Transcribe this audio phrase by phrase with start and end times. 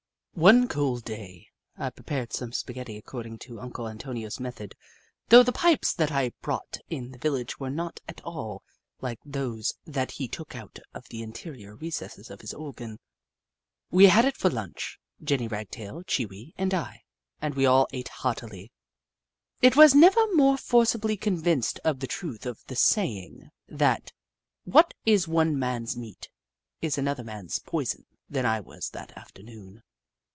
[0.33, 4.75] One cold day, I prepared some spaghetti according to Uncle Antonio's method,
[5.27, 8.63] though the pipes that I bought in the village were not at all
[9.01, 12.97] like those that he took out of the interior recesses of his organ.
[13.91, 17.03] We had it for lunch, Jenny Ragtail, Chee Wee, and I,
[17.39, 18.71] and we all ate heartily.
[19.61, 24.11] 1 was never more forcibly convinced of the truth of the saying that"
[24.73, 26.29] What is one man's meat
[26.81, 29.83] is another man's poison," than I was that afternoon.